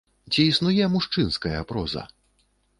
[0.35, 2.09] Ці існуе мужчынская проза?